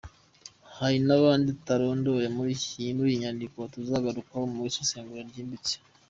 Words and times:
Hari 0.77 0.97
n’abandi 1.07 1.47
tutarondoye 1.57 2.27
muri 2.37 2.51
iyi 2.79 2.91
nyandiko 3.21 3.57
tuzagarukaho 3.73 4.45
mu 4.53 4.59
isesengura 4.69 5.21
ryimbitse. 5.29 5.73